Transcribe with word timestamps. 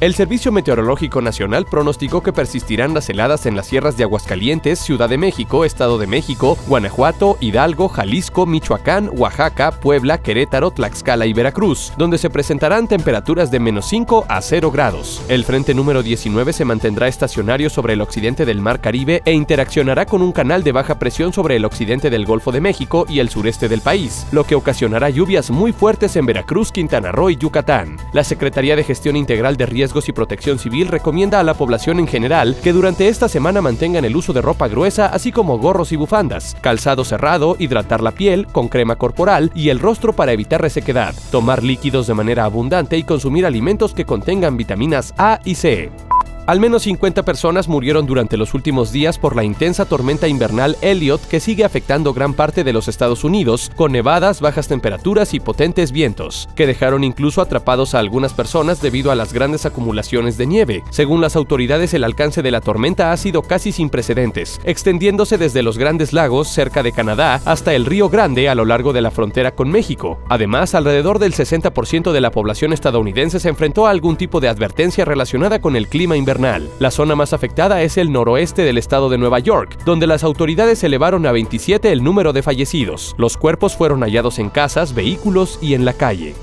El 0.00 0.14
Servicio 0.14 0.52
Meteorológico 0.52 1.20
Nacional 1.20 1.64
pronosticó 1.64 2.22
que 2.22 2.32
persistirán 2.32 2.94
las 2.94 3.08
heladas 3.08 3.46
en 3.46 3.56
las 3.56 3.66
sierras 3.66 3.96
de 3.96 4.04
Aguascalientes, 4.04 4.78
Ciudad 4.78 5.08
de 5.08 5.18
México, 5.18 5.64
Estado 5.64 5.98
de 5.98 6.06
México, 6.06 6.56
Guanajuato, 6.68 7.36
Hidalgo, 7.40 7.88
Jalisco, 7.88 8.46
Michoacán, 8.46 9.10
Oaxaca, 9.12 9.72
Puebla, 9.72 10.18
Querétaro, 10.18 10.70
Tlaxcala 10.70 11.26
y 11.26 11.32
Veracruz, 11.32 11.92
donde 11.98 12.16
se 12.16 12.30
presentarán 12.30 12.86
temperaturas 12.86 13.50
de 13.50 13.58
menos 13.58 13.86
5 13.88 14.26
a 14.28 14.40
0 14.40 14.70
grados. 14.70 15.20
El 15.26 15.44
frente 15.44 15.74
número 15.74 16.04
19 16.04 16.52
se 16.52 16.64
mantendrá 16.64 17.08
estacionario 17.08 17.68
sobre 17.68 17.94
el 17.94 18.00
occidente 18.00 18.46
del 18.46 18.60
Mar 18.60 18.80
Caribe 18.80 19.22
e 19.24 19.32
interaccionará 19.32 20.06
con 20.06 20.22
un 20.22 20.30
canal 20.30 20.62
de 20.62 20.70
baja 20.70 21.00
presión 21.00 21.32
sobre 21.32 21.56
el 21.56 21.64
occidente 21.64 22.08
del 22.08 22.24
Golfo 22.24 22.52
de 22.52 22.60
México 22.60 23.04
y 23.08 23.18
el 23.18 23.30
sureste 23.30 23.68
del 23.68 23.80
país, 23.80 24.28
lo 24.30 24.44
que 24.44 24.54
ocasionará 24.54 25.10
lluvias 25.10 25.50
muy 25.50 25.72
fuertes 25.72 26.14
en 26.14 26.24
Veracruz, 26.24 26.70
Quintana 26.70 27.10
Roo 27.10 27.30
y 27.30 27.36
Yucatán. 27.36 27.96
La 28.12 28.22
Secretaría 28.22 28.76
de 28.76 28.84
Gestión 28.84 29.16
Integral 29.16 29.56
de 29.56 29.66
Riesgos 29.66 29.87
y 30.06 30.12
Protección 30.12 30.58
Civil 30.58 30.88
recomienda 30.88 31.40
a 31.40 31.42
la 31.42 31.54
población 31.54 31.98
en 31.98 32.06
general 32.06 32.56
que 32.62 32.72
durante 32.72 33.08
esta 33.08 33.28
semana 33.28 33.62
mantengan 33.62 34.04
el 34.04 34.16
uso 34.16 34.32
de 34.32 34.42
ropa 34.42 34.68
gruesa, 34.68 35.06
así 35.06 35.32
como 35.32 35.58
gorros 35.58 35.92
y 35.92 35.96
bufandas, 35.96 36.56
calzado 36.60 37.04
cerrado, 37.04 37.56
hidratar 37.58 38.02
la 38.02 38.12
piel 38.12 38.46
con 38.46 38.68
crema 38.68 38.96
corporal 38.96 39.50
y 39.54 39.70
el 39.70 39.80
rostro 39.80 40.12
para 40.12 40.32
evitar 40.32 40.60
resequedad, 40.60 41.14
tomar 41.30 41.62
líquidos 41.62 42.06
de 42.06 42.14
manera 42.14 42.44
abundante 42.44 42.98
y 42.98 43.02
consumir 43.02 43.46
alimentos 43.46 43.94
que 43.94 44.04
contengan 44.04 44.56
vitaminas 44.56 45.14
A 45.16 45.40
y 45.44 45.54
C. 45.54 46.07
Al 46.48 46.60
menos 46.60 46.84
50 46.84 47.26
personas 47.26 47.68
murieron 47.68 48.06
durante 48.06 48.38
los 48.38 48.54
últimos 48.54 48.90
días 48.90 49.18
por 49.18 49.36
la 49.36 49.44
intensa 49.44 49.84
tormenta 49.84 50.28
invernal 50.28 50.78
Elliot 50.80 51.20
que 51.28 51.40
sigue 51.40 51.62
afectando 51.62 52.14
gran 52.14 52.32
parte 52.32 52.64
de 52.64 52.72
los 52.72 52.88
Estados 52.88 53.22
Unidos, 53.22 53.70
con 53.76 53.92
nevadas, 53.92 54.40
bajas 54.40 54.66
temperaturas 54.66 55.34
y 55.34 55.40
potentes 55.40 55.92
vientos, 55.92 56.48
que 56.56 56.66
dejaron 56.66 57.04
incluso 57.04 57.42
atrapados 57.42 57.94
a 57.94 57.98
algunas 57.98 58.32
personas 58.32 58.80
debido 58.80 59.10
a 59.10 59.14
las 59.14 59.34
grandes 59.34 59.66
acumulaciones 59.66 60.38
de 60.38 60.46
nieve. 60.46 60.84
Según 60.88 61.20
las 61.20 61.36
autoridades, 61.36 61.92
el 61.92 62.02
alcance 62.02 62.40
de 62.40 62.50
la 62.50 62.62
tormenta 62.62 63.12
ha 63.12 63.16
sido 63.18 63.42
casi 63.42 63.70
sin 63.70 63.90
precedentes, 63.90 64.58
extendiéndose 64.64 65.36
desde 65.36 65.62
los 65.62 65.76
grandes 65.76 66.14
lagos 66.14 66.48
cerca 66.48 66.82
de 66.82 66.92
Canadá 66.92 67.42
hasta 67.44 67.74
el 67.74 67.84
Río 67.84 68.08
Grande 68.08 68.48
a 68.48 68.54
lo 68.54 68.64
largo 68.64 68.94
de 68.94 69.02
la 69.02 69.10
frontera 69.10 69.54
con 69.54 69.70
México. 69.70 70.18
Además, 70.30 70.74
alrededor 70.74 71.18
del 71.18 71.34
60% 71.34 72.10
de 72.10 72.20
la 72.22 72.30
población 72.30 72.72
estadounidense 72.72 73.38
se 73.38 73.50
enfrentó 73.50 73.86
a 73.86 73.90
algún 73.90 74.16
tipo 74.16 74.40
de 74.40 74.48
advertencia 74.48 75.04
relacionada 75.04 75.60
con 75.60 75.76
el 75.76 75.88
clima 75.88 76.16
invernal 76.16 76.37
la 76.78 76.92
zona 76.92 77.16
más 77.16 77.32
afectada 77.32 77.82
es 77.82 77.96
el 77.96 78.12
noroeste 78.12 78.62
del 78.62 78.78
estado 78.78 79.08
de 79.08 79.18
Nueva 79.18 79.40
York, 79.40 79.76
donde 79.84 80.06
las 80.06 80.22
autoridades 80.22 80.84
elevaron 80.84 81.26
a 81.26 81.32
27 81.32 81.90
el 81.90 82.04
número 82.04 82.32
de 82.32 82.42
fallecidos. 82.42 83.16
Los 83.18 83.36
cuerpos 83.36 83.76
fueron 83.76 84.02
hallados 84.02 84.38
en 84.38 84.48
casas, 84.48 84.94
vehículos 84.94 85.58
y 85.60 85.74
en 85.74 85.84
la 85.84 85.94
calle. 85.94 86.34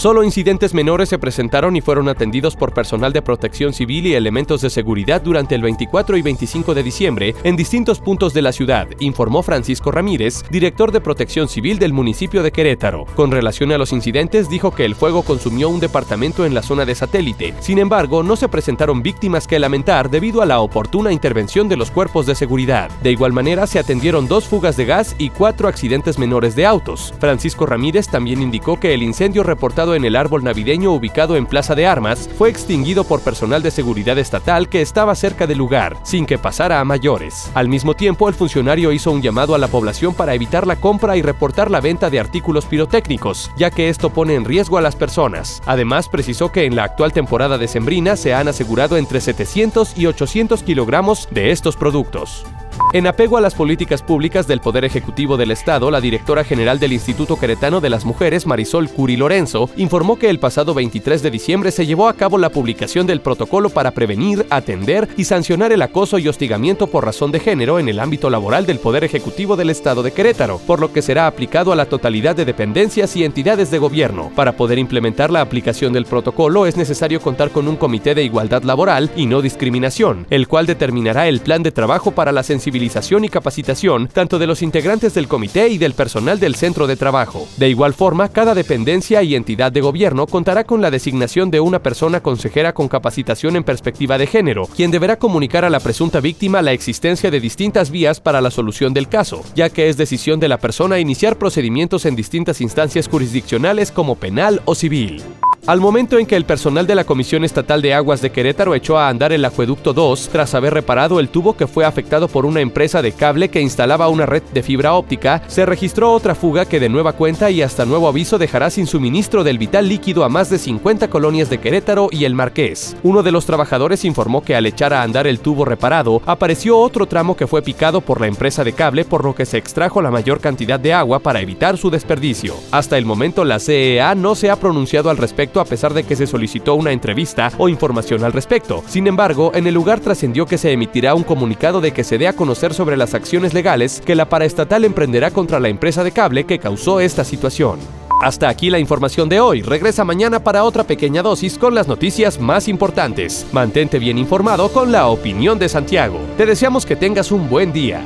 Solo 0.00 0.24
incidentes 0.24 0.72
menores 0.72 1.10
se 1.10 1.18
presentaron 1.18 1.76
y 1.76 1.82
fueron 1.82 2.08
atendidos 2.08 2.56
por 2.56 2.72
personal 2.72 3.12
de 3.12 3.20
protección 3.20 3.74
civil 3.74 4.06
y 4.06 4.14
elementos 4.14 4.62
de 4.62 4.70
seguridad 4.70 5.20
durante 5.20 5.54
el 5.54 5.60
24 5.60 6.16
y 6.16 6.22
25 6.22 6.72
de 6.72 6.82
diciembre 6.82 7.34
en 7.44 7.54
distintos 7.54 8.00
puntos 8.00 8.32
de 8.32 8.40
la 8.40 8.52
ciudad, 8.52 8.88
informó 8.98 9.42
Francisco 9.42 9.90
Ramírez, 9.90 10.42
director 10.48 10.90
de 10.90 11.02
protección 11.02 11.48
civil 11.48 11.78
del 11.78 11.92
municipio 11.92 12.42
de 12.42 12.50
Querétaro. 12.50 13.04
Con 13.14 13.30
relación 13.30 13.72
a 13.72 13.76
los 13.76 13.92
incidentes, 13.92 14.48
dijo 14.48 14.70
que 14.70 14.86
el 14.86 14.94
fuego 14.94 15.22
consumió 15.22 15.68
un 15.68 15.80
departamento 15.80 16.46
en 16.46 16.54
la 16.54 16.62
zona 16.62 16.86
de 16.86 16.94
satélite. 16.94 17.52
Sin 17.60 17.78
embargo, 17.78 18.22
no 18.22 18.36
se 18.36 18.48
presentaron 18.48 19.02
víctimas 19.02 19.46
que 19.46 19.58
lamentar 19.58 20.08
debido 20.08 20.40
a 20.40 20.46
la 20.46 20.60
oportuna 20.60 21.12
intervención 21.12 21.68
de 21.68 21.76
los 21.76 21.90
cuerpos 21.90 22.24
de 22.24 22.34
seguridad. 22.34 22.90
De 23.02 23.12
igual 23.12 23.34
manera, 23.34 23.66
se 23.66 23.78
atendieron 23.78 24.28
dos 24.28 24.46
fugas 24.48 24.78
de 24.78 24.86
gas 24.86 25.14
y 25.18 25.28
cuatro 25.28 25.68
accidentes 25.68 26.18
menores 26.18 26.56
de 26.56 26.64
autos. 26.64 27.12
Francisco 27.20 27.66
Ramírez 27.66 28.08
también 28.08 28.40
indicó 28.40 28.80
que 28.80 28.94
el 28.94 29.02
incendio 29.02 29.42
reportado 29.42 29.89
en 29.94 30.04
el 30.04 30.16
árbol 30.16 30.44
navideño 30.44 30.92
ubicado 30.92 31.36
en 31.36 31.46
Plaza 31.46 31.74
de 31.74 31.86
Armas 31.86 32.28
fue 32.36 32.48
extinguido 32.48 33.04
por 33.04 33.20
personal 33.20 33.62
de 33.62 33.70
seguridad 33.70 34.18
estatal 34.18 34.68
que 34.68 34.82
estaba 34.82 35.14
cerca 35.14 35.46
del 35.46 35.58
lugar, 35.58 35.96
sin 36.02 36.26
que 36.26 36.38
pasara 36.38 36.80
a 36.80 36.84
mayores. 36.84 37.50
Al 37.54 37.68
mismo 37.68 37.94
tiempo, 37.94 38.28
el 38.28 38.34
funcionario 38.34 38.92
hizo 38.92 39.10
un 39.12 39.22
llamado 39.22 39.54
a 39.54 39.58
la 39.58 39.68
población 39.68 40.14
para 40.14 40.34
evitar 40.34 40.66
la 40.66 40.76
compra 40.76 41.16
y 41.16 41.22
reportar 41.22 41.70
la 41.70 41.80
venta 41.80 42.10
de 42.10 42.20
artículos 42.20 42.66
pirotécnicos, 42.66 43.50
ya 43.56 43.70
que 43.70 43.88
esto 43.88 44.10
pone 44.10 44.34
en 44.34 44.44
riesgo 44.44 44.78
a 44.78 44.82
las 44.82 44.96
personas. 44.96 45.62
Además, 45.66 46.08
precisó 46.08 46.52
que 46.52 46.64
en 46.64 46.76
la 46.76 46.84
actual 46.84 47.12
temporada 47.12 47.58
de 47.58 47.68
sembrina 47.68 48.16
se 48.16 48.34
han 48.34 48.48
asegurado 48.48 48.96
entre 48.96 49.20
700 49.20 49.96
y 49.96 50.06
800 50.06 50.62
kilogramos 50.62 51.28
de 51.30 51.50
estos 51.50 51.76
productos. 51.76 52.44
En 52.92 53.06
apego 53.06 53.36
a 53.36 53.40
las 53.40 53.54
políticas 53.54 54.02
públicas 54.02 54.48
del 54.48 54.60
Poder 54.60 54.84
Ejecutivo 54.84 55.36
del 55.36 55.52
Estado, 55.52 55.92
la 55.92 56.00
directora 56.00 56.42
general 56.42 56.80
del 56.80 56.92
Instituto 56.92 57.38
Queretano 57.38 57.80
de 57.80 57.88
las 57.88 58.04
Mujeres, 58.04 58.48
Marisol 58.48 58.88
Curi 58.88 59.16
Lorenzo, 59.16 59.70
informó 59.76 60.18
que 60.18 60.28
el 60.28 60.40
pasado 60.40 60.74
23 60.74 61.22
de 61.22 61.30
diciembre 61.30 61.70
se 61.70 61.86
llevó 61.86 62.08
a 62.08 62.14
cabo 62.14 62.36
la 62.36 62.48
publicación 62.48 63.06
del 63.06 63.20
protocolo 63.20 63.70
para 63.70 63.92
prevenir, 63.92 64.44
atender 64.50 65.08
y 65.16 65.22
sancionar 65.22 65.70
el 65.70 65.82
acoso 65.82 66.18
y 66.18 66.26
hostigamiento 66.26 66.88
por 66.88 67.04
razón 67.04 67.30
de 67.30 67.38
género 67.38 67.78
en 67.78 67.88
el 67.88 68.00
ámbito 68.00 68.28
laboral 68.28 68.66
del 68.66 68.80
Poder 68.80 69.04
Ejecutivo 69.04 69.54
del 69.54 69.70
Estado 69.70 70.02
de 70.02 70.10
Querétaro, 70.10 70.58
por 70.66 70.80
lo 70.80 70.92
que 70.92 71.00
será 71.00 71.28
aplicado 71.28 71.70
a 71.70 71.76
la 71.76 71.86
totalidad 71.86 72.34
de 72.34 72.44
dependencias 72.44 73.14
y 73.14 73.22
entidades 73.22 73.70
de 73.70 73.78
gobierno. 73.78 74.32
Para 74.34 74.56
poder 74.56 74.80
implementar 74.80 75.30
la 75.30 75.42
aplicación 75.42 75.92
del 75.92 76.06
protocolo 76.06 76.66
es 76.66 76.76
necesario 76.76 77.20
contar 77.20 77.50
con 77.50 77.68
un 77.68 77.76
comité 77.76 78.16
de 78.16 78.24
igualdad 78.24 78.64
laboral 78.64 79.12
y 79.14 79.26
no 79.26 79.42
discriminación, 79.42 80.26
el 80.28 80.48
cual 80.48 80.66
determinará 80.66 81.28
el 81.28 81.38
plan 81.38 81.62
de 81.62 81.70
trabajo 81.70 82.10
para 82.10 82.32
la 82.32 82.42
sensibilización 82.42 82.79
y 82.82 83.28
capacitación 83.28 84.08
tanto 84.08 84.38
de 84.38 84.46
los 84.46 84.62
integrantes 84.62 85.14
del 85.14 85.28
comité 85.28 85.68
y 85.68 85.78
del 85.78 85.94
personal 85.94 86.40
del 86.40 86.54
centro 86.54 86.86
de 86.86 86.96
trabajo. 86.96 87.46
De 87.56 87.68
igual 87.68 87.94
forma, 87.94 88.28
cada 88.28 88.54
dependencia 88.54 89.22
y 89.22 89.34
entidad 89.34 89.72
de 89.72 89.80
gobierno 89.80 90.26
contará 90.26 90.64
con 90.64 90.80
la 90.80 90.90
designación 90.90 91.50
de 91.50 91.60
una 91.60 91.82
persona 91.82 92.20
consejera 92.20 92.72
con 92.72 92.88
capacitación 92.88 93.56
en 93.56 93.64
perspectiva 93.64 94.18
de 94.18 94.26
género, 94.26 94.66
quien 94.74 94.90
deberá 94.90 95.16
comunicar 95.16 95.64
a 95.64 95.70
la 95.70 95.80
presunta 95.80 96.20
víctima 96.20 96.62
la 96.62 96.72
existencia 96.72 97.30
de 97.30 97.40
distintas 97.40 97.90
vías 97.90 98.20
para 98.20 98.40
la 98.40 98.50
solución 98.50 98.94
del 98.94 99.08
caso, 99.08 99.42
ya 99.54 99.68
que 99.70 99.88
es 99.88 99.96
decisión 99.96 100.40
de 100.40 100.48
la 100.48 100.58
persona 100.58 100.98
iniciar 100.98 101.36
procedimientos 101.36 102.06
en 102.06 102.16
distintas 102.16 102.60
instancias 102.60 103.08
jurisdiccionales 103.08 103.90
como 103.90 104.16
penal 104.16 104.62
o 104.64 104.74
civil. 104.74 105.22
Al 105.70 105.78
momento 105.78 106.18
en 106.18 106.26
que 106.26 106.34
el 106.34 106.44
personal 106.44 106.84
de 106.84 106.96
la 106.96 107.04
Comisión 107.04 107.44
Estatal 107.44 107.80
de 107.80 107.94
Aguas 107.94 108.20
de 108.20 108.32
Querétaro 108.32 108.74
echó 108.74 108.98
a 108.98 109.08
andar 109.08 109.32
el 109.32 109.44
acueducto 109.44 109.92
2 109.92 110.30
tras 110.32 110.56
haber 110.56 110.74
reparado 110.74 111.20
el 111.20 111.28
tubo 111.28 111.56
que 111.56 111.68
fue 111.68 111.84
afectado 111.84 112.26
por 112.26 112.44
una 112.44 112.60
empresa 112.60 113.02
de 113.02 113.12
cable 113.12 113.50
que 113.50 113.60
instalaba 113.60 114.08
una 114.08 114.26
red 114.26 114.42
de 114.52 114.64
fibra 114.64 114.94
óptica, 114.94 115.44
se 115.46 115.64
registró 115.64 116.12
otra 116.12 116.34
fuga 116.34 116.64
que 116.64 116.80
de 116.80 116.88
nueva 116.88 117.12
cuenta 117.12 117.52
y 117.52 117.62
hasta 117.62 117.86
nuevo 117.86 118.08
aviso 118.08 118.36
dejará 118.36 118.68
sin 118.68 118.88
suministro 118.88 119.44
del 119.44 119.58
vital 119.58 119.88
líquido 119.88 120.24
a 120.24 120.28
más 120.28 120.50
de 120.50 120.58
50 120.58 121.08
colonias 121.08 121.48
de 121.48 121.58
Querétaro 121.58 122.08
y 122.10 122.24
el 122.24 122.34
Marqués. 122.34 122.96
Uno 123.04 123.22
de 123.22 123.30
los 123.30 123.46
trabajadores 123.46 124.04
informó 124.04 124.42
que 124.42 124.56
al 124.56 124.66
echar 124.66 124.92
a 124.92 125.04
andar 125.04 125.28
el 125.28 125.38
tubo 125.38 125.64
reparado, 125.64 126.20
apareció 126.26 126.78
otro 126.78 127.06
tramo 127.06 127.36
que 127.36 127.46
fue 127.46 127.62
picado 127.62 128.00
por 128.00 128.20
la 128.20 128.26
empresa 128.26 128.64
de 128.64 128.72
cable 128.72 129.04
por 129.04 129.24
lo 129.24 129.36
que 129.36 129.46
se 129.46 129.58
extrajo 129.58 130.02
la 130.02 130.10
mayor 130.10 130.40
cantidad 130.40 130.80
de 130.80 130.94
agua 130.94 131.20
para 131.20 131.40
evitar 131.40 131.78
su 131.78 131.90
desperdicio. 131.90 132.56
Hasta 132.72 132.98
el 132.98 133.04
momento 133.04 133.44
la 133.44 133.60
CEA 133.60 134.16
no 134.16 134.34
se 134.34 134.50
ha 134.50 134.56
pronunciado 134.56 135.10
al 135.10 135.16
respecto 135.16 135.59
a 135.60 135.64
pesar 135.64 135.94
de 135.94 136.04
que 136.04 136.16
se 136.16 136.26
solicitó 136.26 136.74
una 136.74 136.92
entrevista 136.92 137.52
o 137.58 137.68
información 137.68 138.24
al 138.24 138.32
respecto. 138.32 138.82
Sin 138.86 139.06
embargo, 139.06 139.52
en 139.54 139.66
el 139.66 139.74
lugar 139.74 140.00
trascendió 140.00 140.46
que 140.46 140.58
se 140.58 140.72
emitirá 140.72 141.14
un 141.14 141.22
comunicado 141.22 141.80
de 141.80 141.92
que 141.92 142.04
se 142.04 142.18
dé 142.18 142.28
a 142.28 142.32
conocer 142.32 142.74
sobre 142.74 142.96
las 142.96 143.14
acciones 143.14 143.54
legales 143.54 144.02
que 144.04 144.14
la 144.14 144.28
paraestatal 144.28 144.84
emprenderá 144.84 145.30
contra 145.30 145.60
la 145.60 145.68
empresa 145.68 146.04
de 146.04 146.12
cable 146.12 146.44
que 146.44 146.58
causó 146.58 147.00
esta 147.00 147.24
situación. 147.24 147.78
Hasta 148.20 148.50
aquí 148.50 148.68
la 148.68 148.78
información 148.78 149.30
de 149.30 149.40
hoy. 149.40 149.62
Regresa 149.62 150.04
mañana 150.04 150.44
para 150.44 150.64
otra 150.64 150.84
pequeña 150.84 151.22
dosis 151.22 151.56
con 151.56 151.74
las 151.74 151.88
noticias 151.88 152.38
más 152.38 152.68
importantes. 152.68 153.46
Mantente 153.50 153.98
bien 153.98 154.18
informado 154.18 154.70
con 154.70 154.92
la 154.92 155.06
opinión 155.06 155.58
de 155.58 155.70
Santiago. 155.70 156.20
Te 156.36 156.44
deseamos 156.44 156.84
que 156.84 156.96
tengas 156.96 157.32
un 157.32 157.48
buen 157.48 157.72
día. 157.72 158.02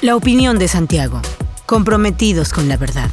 La 0.00 0.16
opinión 0.16 0.58
de 0.58 0.66
Santiago. 0.66 1.22
Comprometidos 1.64 2.52
con 2.52 2.68
la 2.68 2.76
verdad. 2.76 3.08